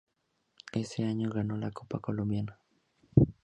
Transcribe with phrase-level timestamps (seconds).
[0.73, 2.57] Ese año ganó la Copa Colombia.